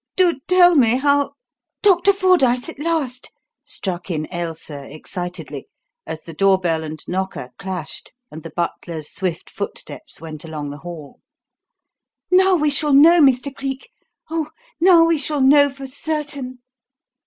[0.15, 1.33] "Do tell me how"
[1.83, 3.31] "Doctor Fordyce, at last!"
[3.63, 5.67] struck in Ailsa excitedly,
[6.07, 10.79] as the door bell and knocker clashed and the butler's swift footsteps went along the
[10.79, 11.19] hall.
[12.31, 13.55] "Now we shall know, Mr.
[13.55, 13.91] Cleek
[14.27, 16.63] oh, now we shall know for certain!"